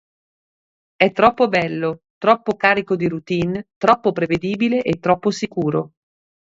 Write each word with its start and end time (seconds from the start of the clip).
È 0.95 1.11
troppo 1.11 1.47
bello, 1.47 1.99
troppo 2.17 2.55
carico 2.55 2.95
di 2.95 3.07
routine, 3.07 3.67
troppo 3.77 4.11
prevedibile 4.13 4.81
e 4.81 4.97
troppo 4.97 5.29
sicuro. 5.29 5.91